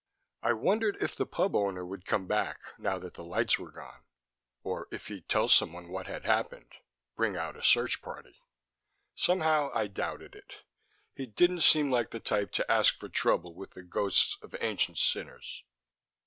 [0.41, 4.01] I wondered if the pub owner would come back, now that the lights were gone
[4.63, 6.73] or if he'd tell someone what had happened,
[7.15, 8.41] bring out a search party.
[9.13, 10.63] Somehow, I doubted it.
[11.13, 14.97] He didn't seem like the type to ask for trouble with the ghosts of ancient
[14.97, 15.63] sinners.